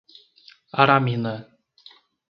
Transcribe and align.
Aramina 0.81 1.33